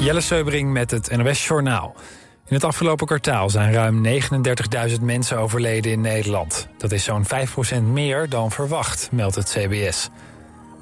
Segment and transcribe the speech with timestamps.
[0.00, 1.94] Jelle Seubering met het NOS Journaal.
[2.46, 6.68] In het afgelopen kwartaal zijn ruim 39.000 mensen overleden in Nederland.
[6.78, 7.24] Dat is zo'n
[7.78, 10.08] 5% meer dan verwacht, meldt het CBS.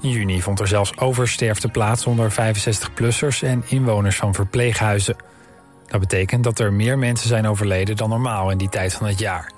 [0.01, 5.17] In juni vond er zelfs oversterfte plaats onder 65-plussers en inwoners van verpleeghuizen.
[5.87, 9.19] Dat betekent dat er meer mensen zijn overleden dan normaal in die tijd van het
[9.19, 9.53] jaar.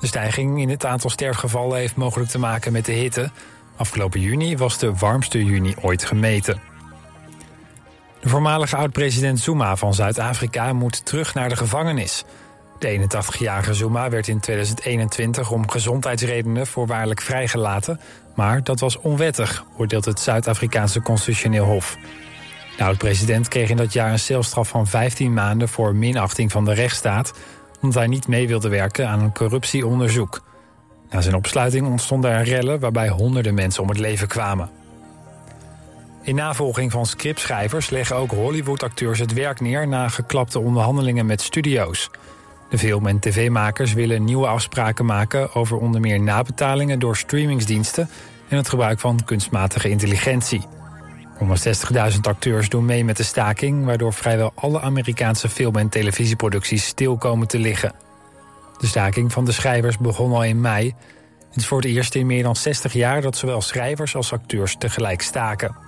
[0.00, 3.30] De stijging in het aantal sterfgevallen heeft mogelijk te maken met de hitte.
[3.76, 6.73] Afgelopen juni was de warmste juni ooit gemeten.
[8.24, 12.24] De voormalige oud-president Zuma van Zuid-Afrika moet terug naar de gevangenis.
[12.78, 18.00] De 81-jarige Zuma werd in 2021 om gezondheidsredenen voorwaardelijk vrijgelaten...
[18.34, 21.96] maar dat was onwettig, oordeelt het Zuid-Afrikaanse Constitutioneel Hof.
[22.76, 25.68] De oud-president kreeg in dat jaar een celstraf van 15 maanden...
[25.68, 27.32] voor minachting van de rechtsstaat...
[27.80, 30.42] omdat hij niet mee wilde werken aan een corruptieonderzoek.
[31.10, 34.83] Na zijn opsluiting ontstonden er rellen waarbij honderden mensen om het leven kwamen.
[36.24, 39.88] In navolging van scriptschrijvers leggen ook Hollywood-acteurs het werk neer...
[39.88, 42.10] na geklapte onderhandelingen met studio's.
[42.70, 45.54] De film- en tv-makers willen nieuwe afspraken maken...
[45.54, 48.08] over onder meer nabetalingen door streamingsdiensten...
[48.48, 50.66] en het gebruik van kunstmatige intelligentie.
[51.40, 53.84] 160.000 acteurs doen mee met de staking...
[53.84, 57.92] waardoor vrijwel alle Amerikaanse film- en televisieproducties stil komen te liggen.
[58.78, 60.94] De staking van de schrijvers begon al in mei.
[61.48, 63.20] Het is voor het eerst in meer dan 60 jaar...
[63.20, 65.83] dat zowel schrijvers als acteurs tegelijk staken.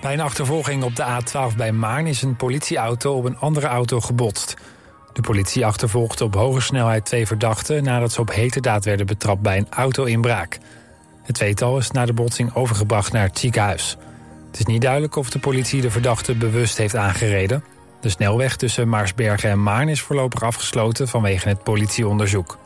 [0.00, 4.00] Bij een achtervolging op de A12 bij Maarn is een politieauto op een andere auto
[4.00, 4.54] gebotst.
[5.12, 7.84] De politie achtervolgde op hoge snelheid twee verdachten...
[7.84, 10.58] nadat ze op heterdaad werden betrapt bij een auto-inbraak.
[11.22, 13.96] Het tweetal is na de botsing overgebracht naar het ziekenhuis.
[14.46, 17.64] Het is niet duidelijk of de politie de verdachte bewust heeft aangereden.
[18.00, 21.08] De snelweg tussen Maarsbergen en Maarn is voorlopig afgesloten...
[21.08, 22.58] vanwege het politieonderzoek.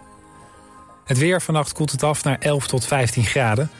[1.05, 3.71] Het weer vannacht koelt het af naar 11 tot 15 graden...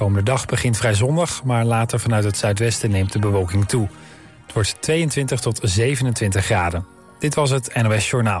[0.00, 3.88] Komende dag begint vrij zonnig, maar later vanuit het zuidwesten neemt de bewolking toe.
[4.42, 6.86] Het wordt 22 tot 27 graden.
[7.18, 8.40] Dit was het NOS Journaal.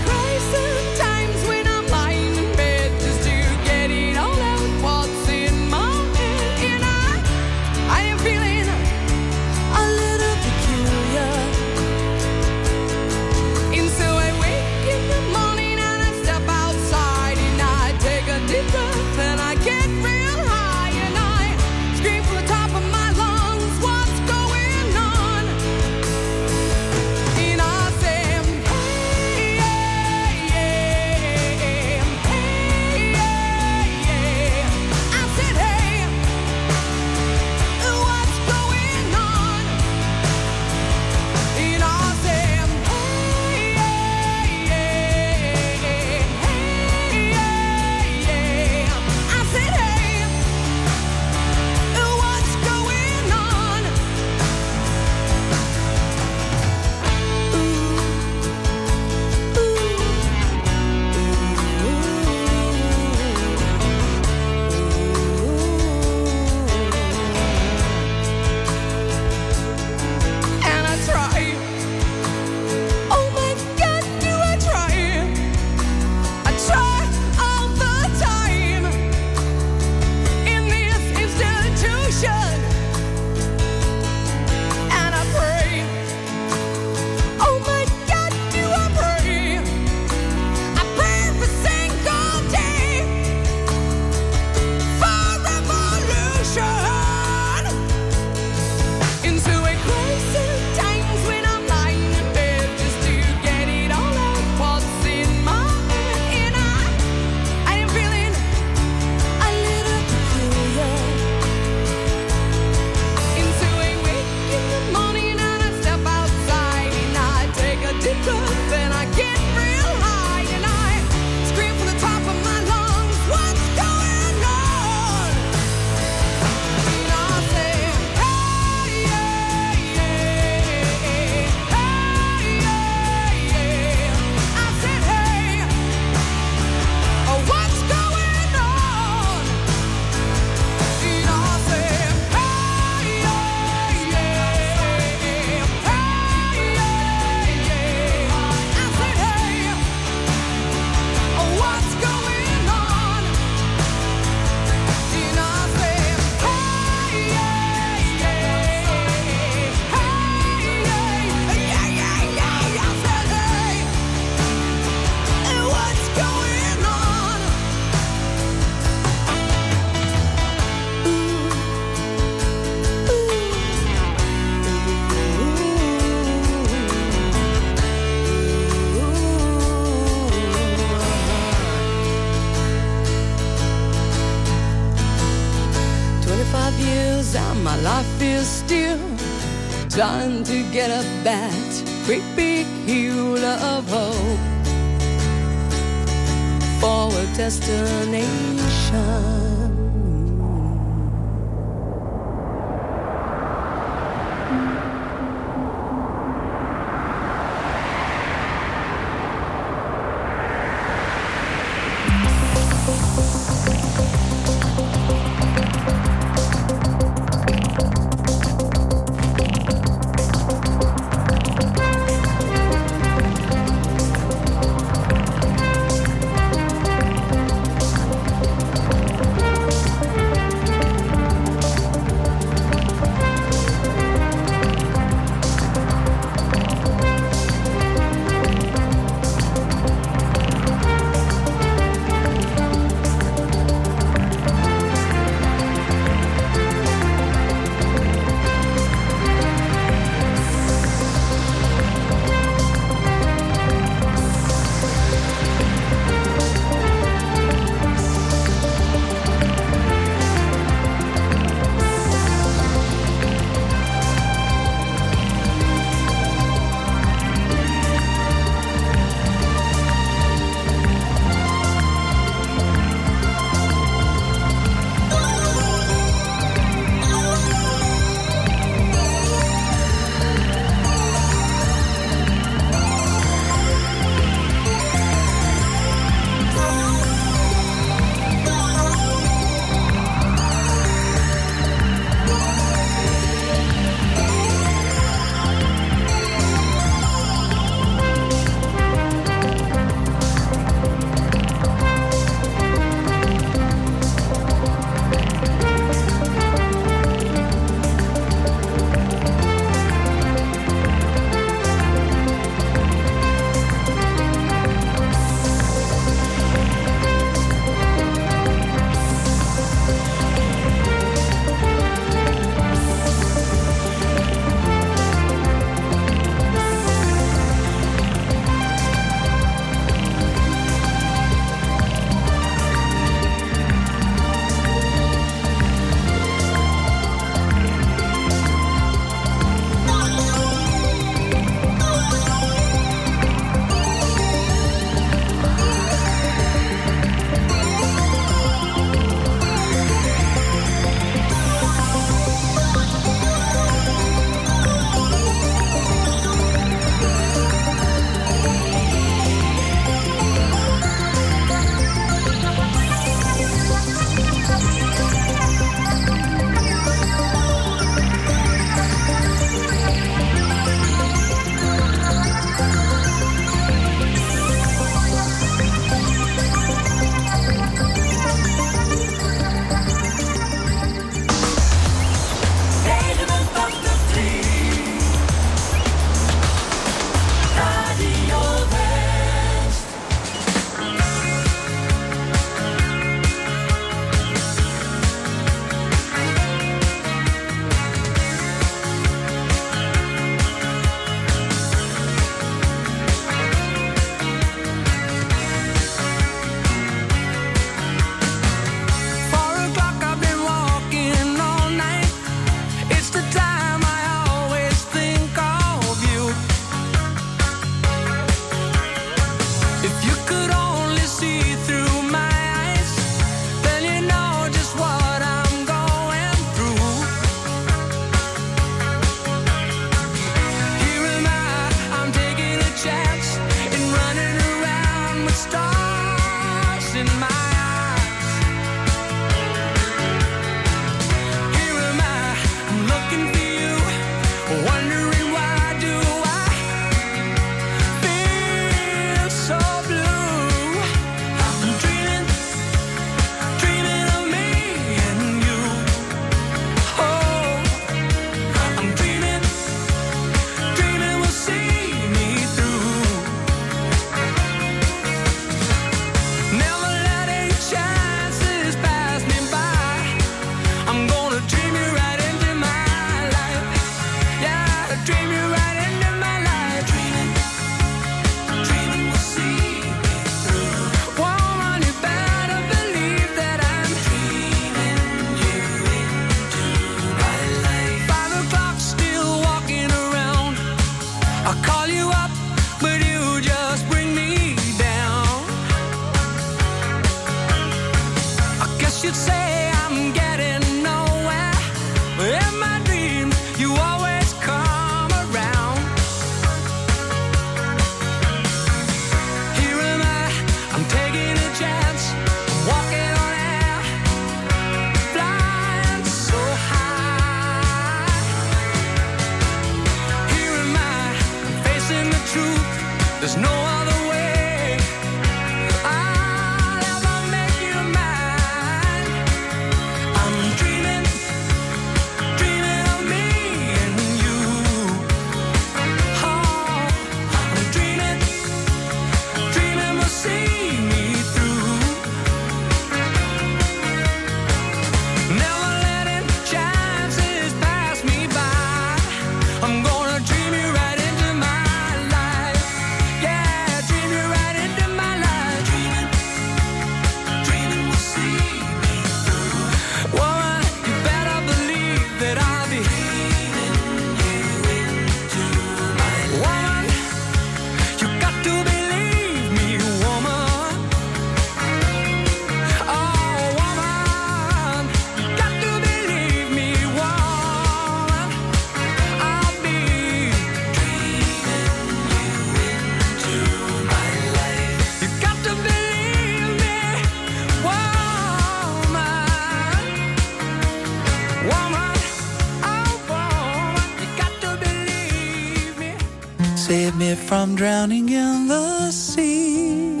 [597.46, 600.00] from drowning in the sea.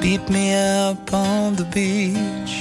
[0.00, 2.54] Beat me up on the beach.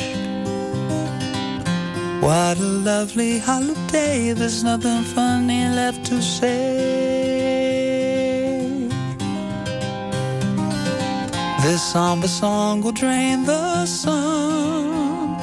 [2.22, 4.34] What a lovely holiday.
[4.34, 6.58] There's nothing funny left to say.
[11.64, 15.38] This somber song will drain the sun,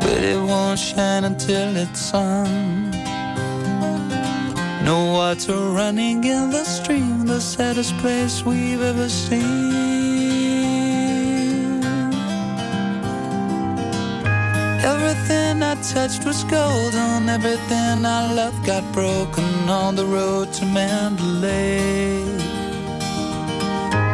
[0.00, 2.73] but it won't shine until it's sung.
[4.84, 9.72] No water running in the stream, the saddest place we've ever seen.
[14.84, 22.22] Everything I touched was golden, everything I loved got broken on the road to Mandalay.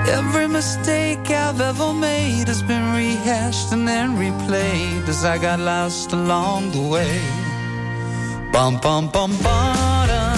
[0.09, 6.13] Every mistake I've ever made has been rehashed and then replayed as I got lost
[6.13, 7.21] along the way.
[8.53, 10.30] Bum bum bum bum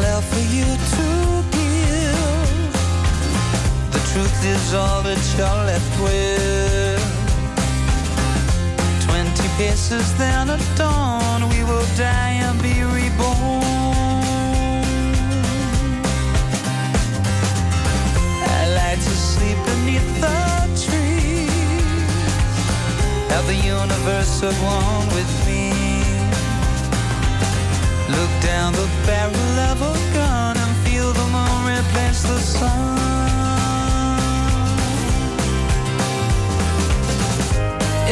[0.00, 1.06] left for you to
[1.50, 2.72] give.
[3.92, 7.02] The truth is all that you're left with.
[9.06, 13.62] Twenty paces, then at dawn, we will die and be reborn.
[18.58, 20.42] I like to sleep beneath the
[20.84, 21.50] trees.
[23.30, 25.81] Have the universe at one with me.
[28.18, 32.98] Look down the barrel of a gun and feel the moon replace the sun.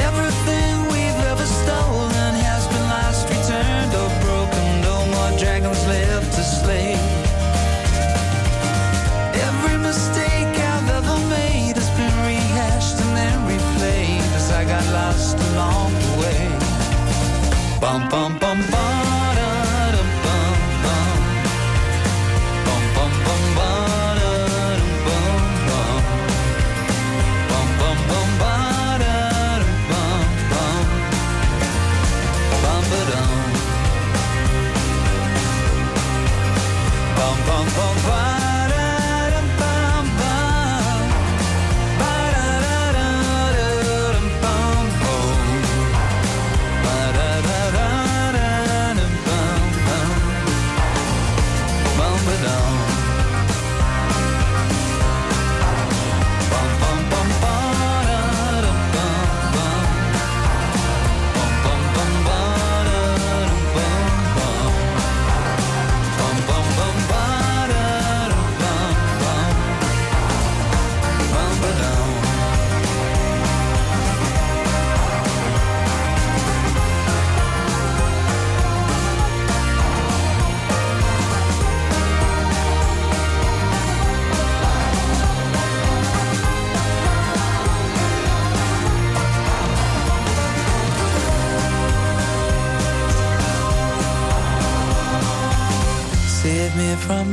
[0.09, 4.67] Everything we've ever stolen has been lost, returned, or broken.
[4.81, 6.95] No more dragons left to slay.
[9.49, 15.37] Every mistake I've ever made has been rehashed and then replayed as I got lost
[15.51, 16.43] along the way.
[17.81, 18.40] Bum bum.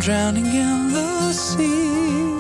[0.08, 2.40] drowning in the sea.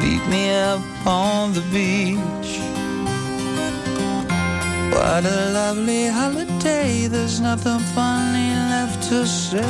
[0.00, 2.60] Beat me up on the beach.
[4.92, 9.64] What a lovely holiday, there's nothing funny left to say.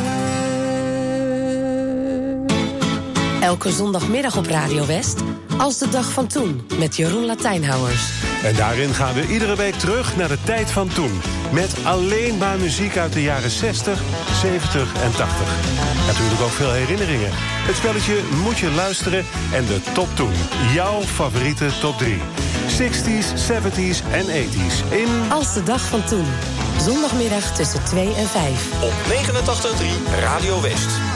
[3.40, 5.20] Elke zondagmiddag op Radio West,
[5.58, 8.10] als de dag van toen, met Jeroen Latijnhouwers.
[8.42, 11.20] En daarin gaan we iedere week terug naar de tijd van toen.
[11.52, 14.02] Met alleen maar muziek uit de jaren 60,
[14.42, 15.77] 70 en 80
[16.08, 17.30] natuurlijk ook veel herinneringen.
[17.66, 20.32] Het spelletje moet je luisteren en de top toen.
[20.74, 22.18] Jouw favoriete top 3.
[22.68, 25.32] 60s, 70s en 80s in...
[25.32, 26.26] Als de dag van toen.
[26.80, 28.82] Zondagmiddag tussen 2 en 5.
[28.82, 31.07] Op 89.3 Radio West.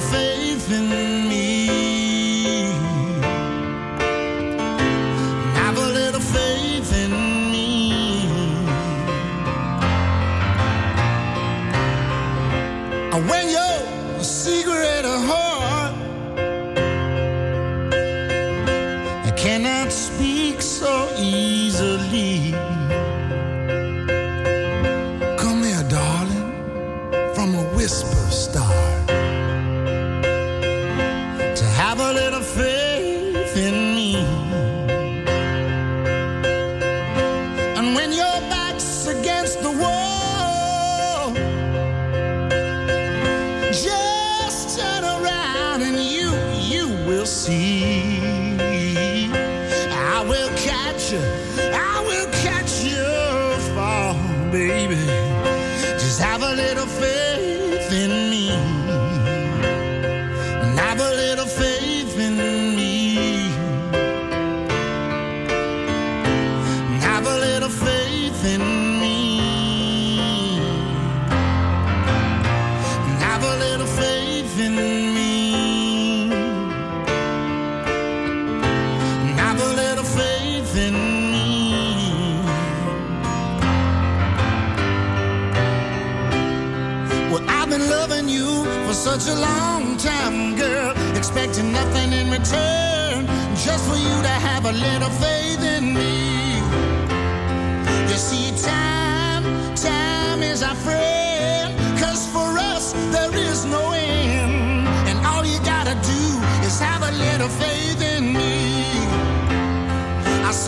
[0.00, 1.07] faith in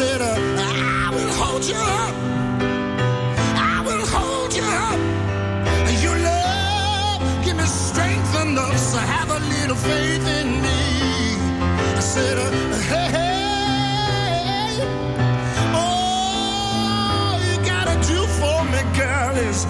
[0.01, 2.15] said, uh, I will hold you up.
[3.73, 4.99] I will hold you up.
[6.05, 10.81] Your love, give me strength enough to so have a little faith in me.
[12.01, 12.51] I said, uh,
[12.91, 14.73] hey, hey,
[15.85, 19.65] all you gotta do for me, girl, is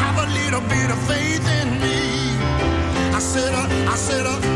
[0.00, 2.00] have a little bit of faith in me.
[3.18, 4.55] I said, uh, I said, uh,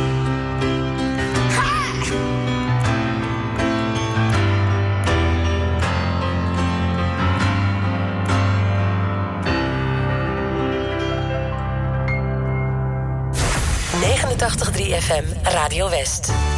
[14.56, 15.24] 83 FM
[15.54, 16.49] Radio West.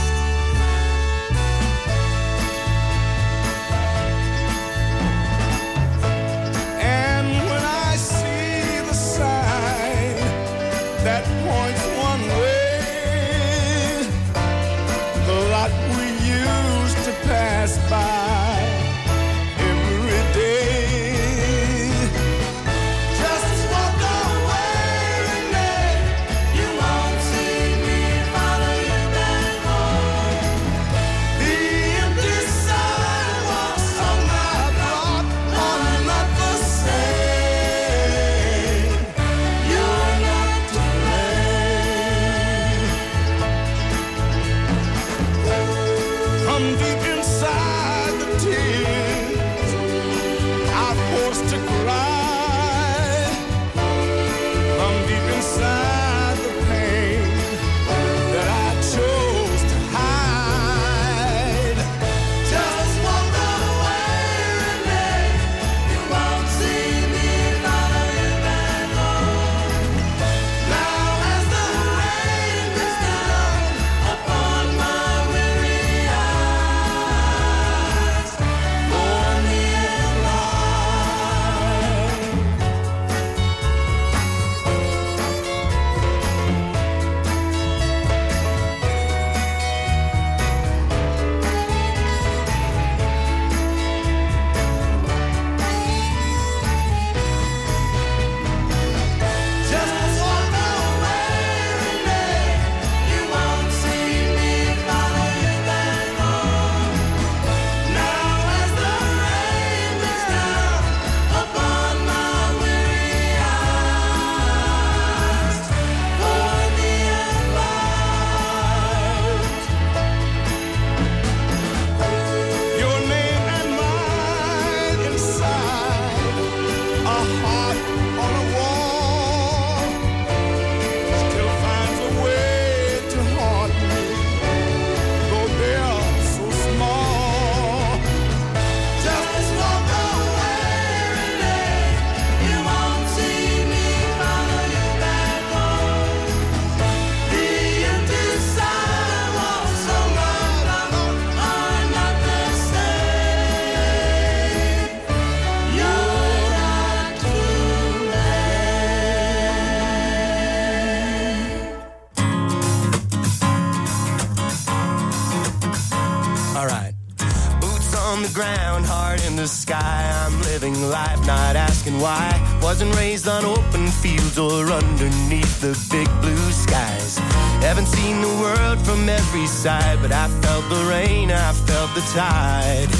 [173.28, 177.18] On open fields or underneath the big blue skies.
[177.62, 182.00] Haven't seen the world from every side, but I felt the rain, I felt the
[182.12, 182.90] tide.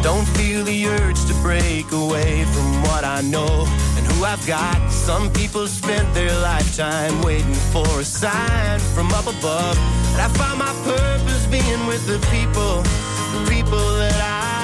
[0.00, 4.92] Don't feel the urge to break away from what I know and who I've got.
[4.92, 9.76] Some people spent their lifetime waiting for a sign from up above.
[10.12, 12.82] And I found my purpose being with the people,
[13.34, 14.63] the people that I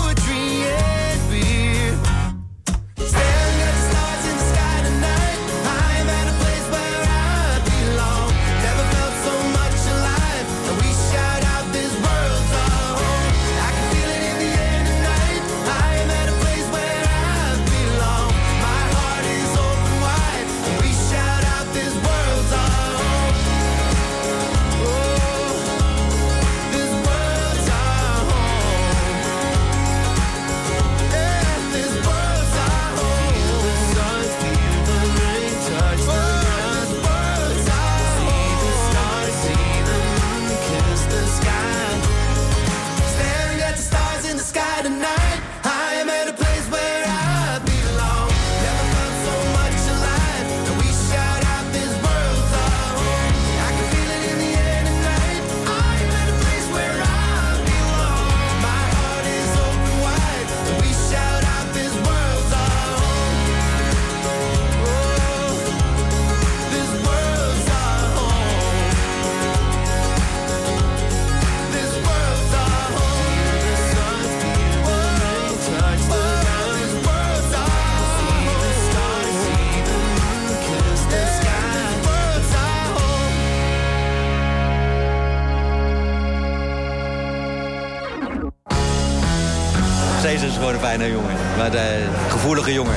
[90.73, 91.35] Een fijne jongen.
[91.57, 92.95] Maar de gevoelige jongen.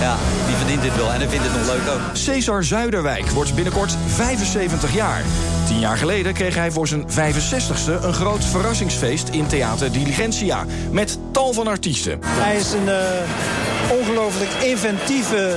[0.00, 1.12] Ja, die verdient dit wel.
[1.12, 2.00] En hij vindt het nog leuk ook.
[2.12, 5.22] Cesar Zuiderwijk wordt binnenkort 75 jaar.
[5.66, 10.64] Tien jaar geleden kreeg hij voor zijn 65ste een groot verrassingsfeest in Theater Diligentia.
[10.90, 12.18] Met tal van artiesten.
[12.26, 15.56] Hij is een eh, ongelooflijk inventieve,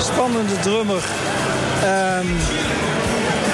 [0.00, 1.02] spannende drummer.
[1.82, 2.26] ehm,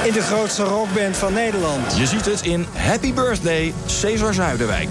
[0.04, 1.96] in de grootste rockband van Nederland.
[1.96, 4.90] Je ziet het in Happy Birthday Cesar Zuiderwijk.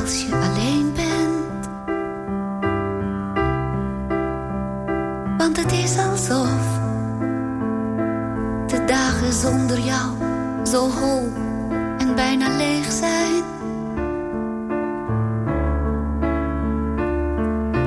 [0.00, 1.68] Als je alleen bent.
[5.38, 6.78] Want het is alsof
[8.66, 10.10] de dagen zonder jou
[10.64, 11.32] zo hol
[11.98, 13.42] en bijna leeg zijn.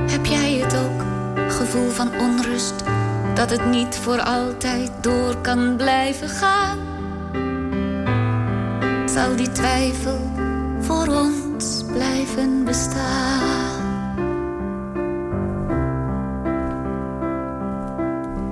[0.10, 1.04] Heb jij het ook,
[1.52, 2.84] gevoel van onrust,
[3.34, 6.78] dat het niet voor altijd door kan blijven gaan?
[9.06, 10.37] Zal die twijfel
[10.88, 13.86] voor ons blijven bestaan?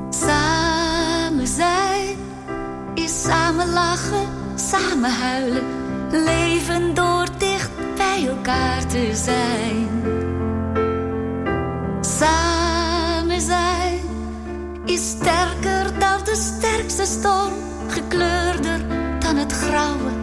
[0.09, 2.17] Samen zijn
[2.93, 5.63] is samen lachen, samen huilen.
[6.11, 9.87] Leven door dicht bij elkaar te zijn.
[12.01, 13.99] Samen zijn
[14.85, 17.53] is sterker dan de sterkste storm.
[17.87, 18.79] Gekleurder
[19.19, 20.14] dan het grauwe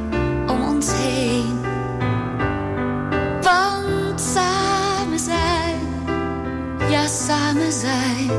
[7.33, 8.31] samen zijn.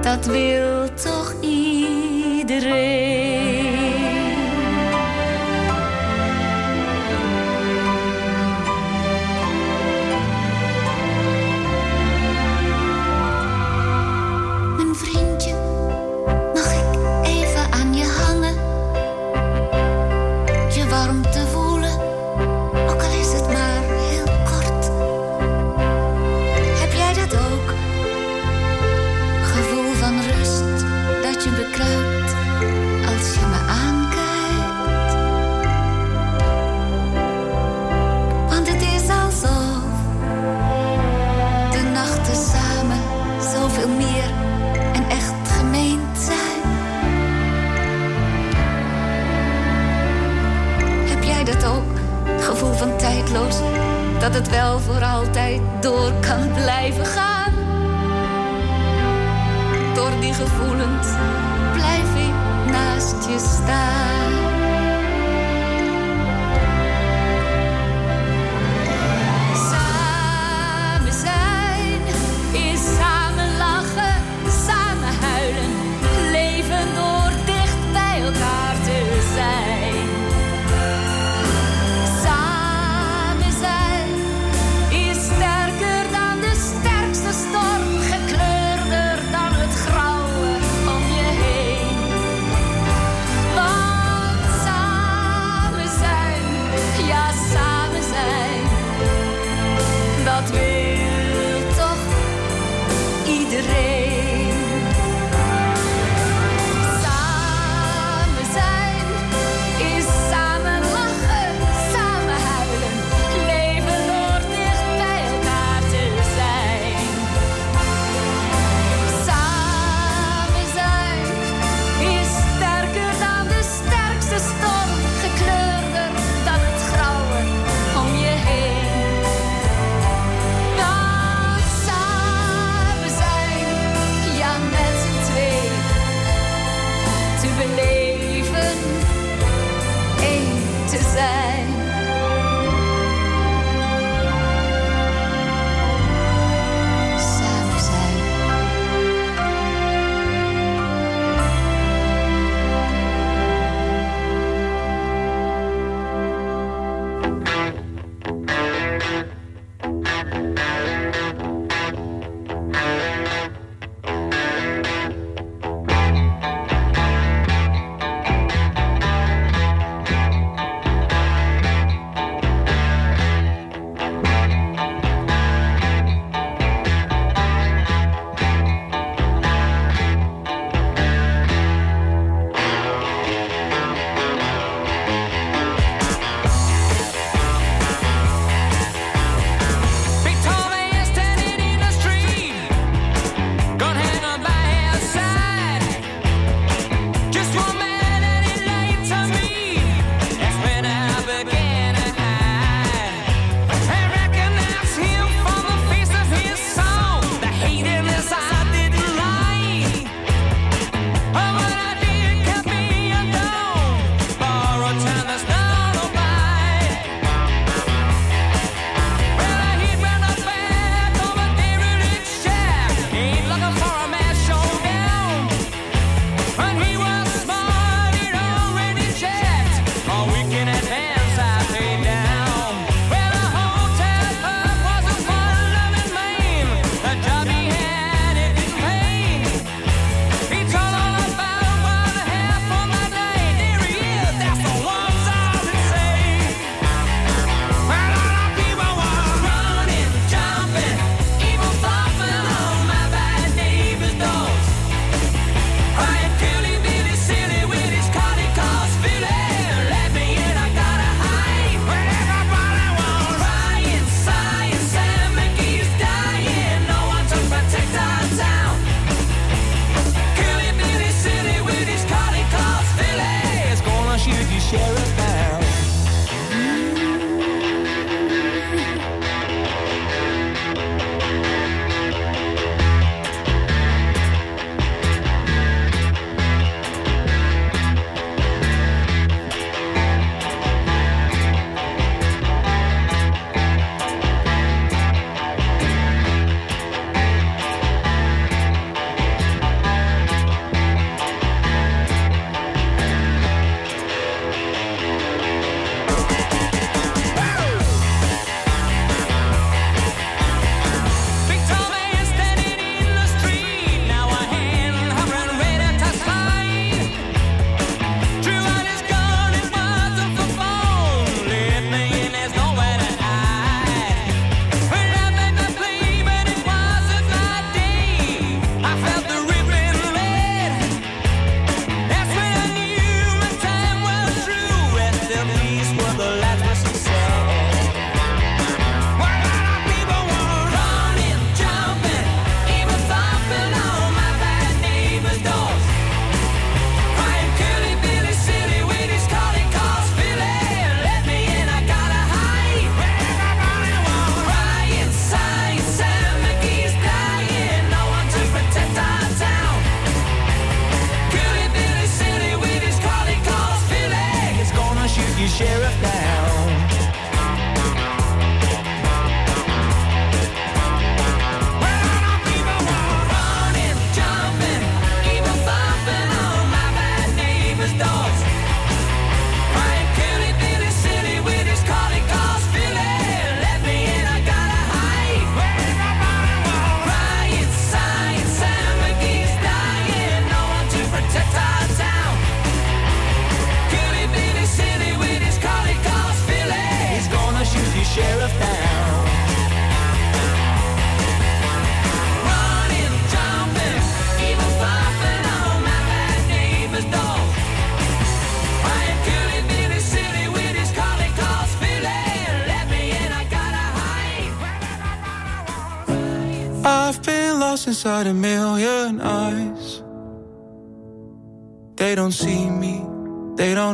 [0.00, 0.87] Dat wil
[54.32, 57.52] dat het wel voor altijd door kan blijven gaan.
[59.94, 61.08] Door die gevoelens
[61.72, 64.57] blijf ik naast je staan.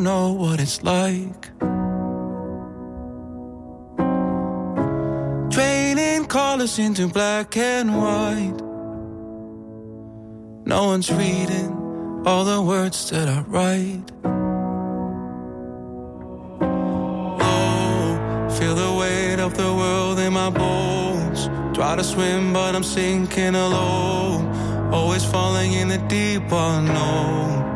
[0.05, 1.43] Know what it's like.
[5.49, 8.61] Draining colors into black and white.
[10.67, 11.71] No one's reading
[12.27, 14.11] all the words that I write.
[17.41, 21.49] Oh, feel the weight of the world in my bones.
[21.75, 24.43] Try to swim, but I'm sinking alone.
[24.93, 27.74] Always falling in the deep unknown.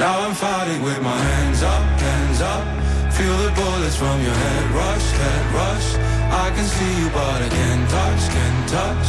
[0.00, 2.64] Now I'm fighting with my hands up, hands up.
[3.12, 5.88] Feel the bullets from your head rush, head rush.
[6.32, 9.08] I can see you, but I can't touch, can't touch.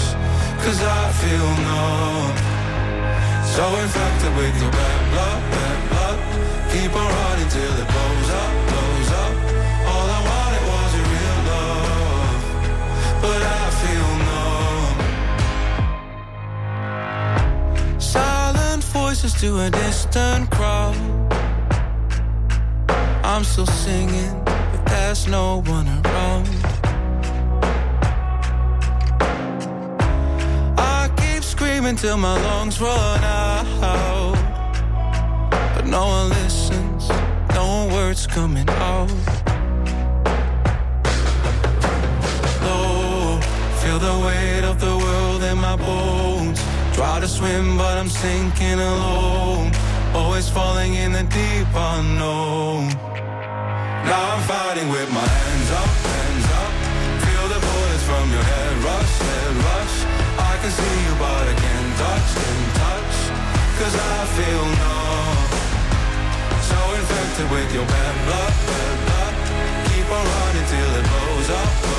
[0.60, 2.36] Cause I feel numb.
[3.56, 6.20] So infected with your bad blood, bad blood.
[6.76, 9.34] Keep on running till it blows up, blows up.
[9.96, 12.44] All I wanted was a real love.
[13.24, 13.61] But I
[19.12, 20.95] voices to a distant crowd.
[23.26, 26.47] I'm still singing, but there's no one around.
[30.78, 34.38] I keep screaming till my lungs run out.
[35.76, 37.09] But no one listens,
[37.49, 39.12] no words coming out.
[42.64, 43.41] Low,
[43.82, 46.31] feel the weight of the world in my bones.
[47.02, 49.72] Try to swim, but I'm sinking alone.
[50.14, 52.89] Always falling in the deep unknown.
[54.06, 56.72] Now I'm fighting with my hands up, hands up.
[57.26, 59.95] Feel the bullets from your head rush, head rush.
[60.38, 63.18] I can see you, but I can't touch, can't touch.
[63.82, 65.49] Cause I feel numb.
[66.70, 69.36] So infected with your bad blood, bad blood.
[69.89, 71.91] Keep on running till it blows up.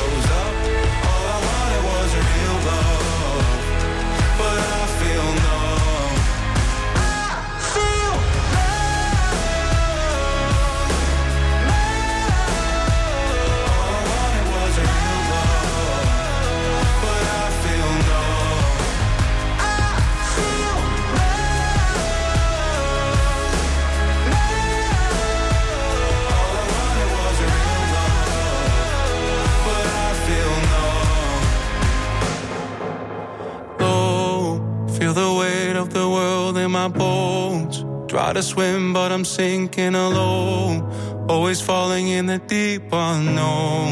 [36.73, 37.85] My bones.
[38.11, 40.81] Try to swim, but I'm sinking alone.
[41.29, 43.91] Always falling in the deep unknown.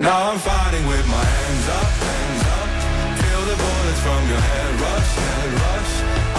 [0.00, 2.68] Now I'm fighting with my hands up, hands up.
[3.20, 5.92] Feel the bullets from your head rush, head rush.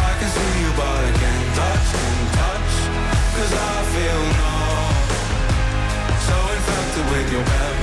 [0.09, 2.74] I can see you, but I can't touch, can't touch.
[3.38, 4.97] Cause I feel numb.
[6.28, 7.83] So infected with your bad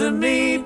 [0.00, 0.64] to me,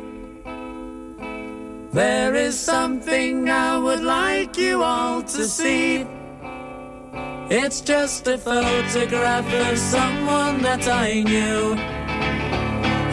[1.91, 6.07] there is something I would like you all to see.
[7.51, 11.75] It's just a photograph of someone that I knew.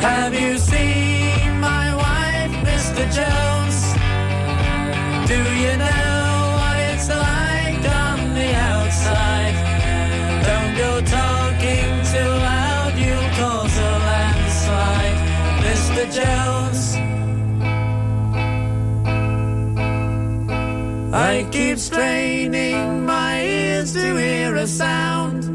[0.09, 3.03] Have you seen my wife, Mr.
[3.17, 3.79] Jones?
[5.27, 6.10] Do you know
[16.01, 16.23] Mr.
[16.23, 16.95] Jones.
[21.13, 25.47] I keep straining my ears to hear a sound.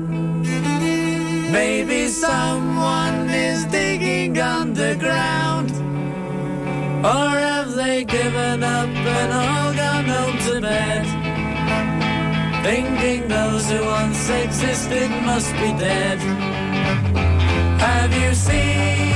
[1.52, 5.70] Maybe someone is digging underground.
[7.04, 11.06] Or have they given up and all gone home to bed?
[12.62, 16.18] Thinking those who once existed must be dead.
[17.80, 19.15] Have you seen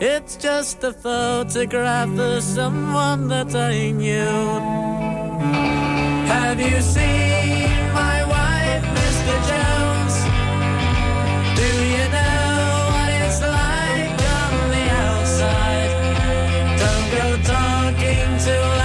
[0.00, 4.60] It's just a photograph of someone that I knew.
[6.28, 9.34] Have you seen my wife, Mr.
[9.50, 10.16] Jones?
[11.58, 15.90] Do you know what it's like on the outside?
[16.78, 18.77] Don't go talking to